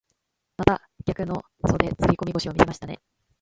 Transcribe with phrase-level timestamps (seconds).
[0.57, 2.97] また逆の袖釣り込み腰を見せましたね。